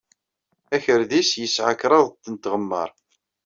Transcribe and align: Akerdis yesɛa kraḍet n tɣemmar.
Akerdis 0.75 1.29
yesɛa 1.41 1.73
kraḍet 1.79 2.25
n 2.33 2.35
tɣemmar. 2.35 2.89